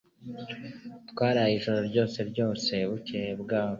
Twaraye 1.09 1.53
iryo 1.57 1.73
joro 1.91 2.21
ryose 2.31 2.73
bukeye 2.89 3.31
bwaho 3.41 3.69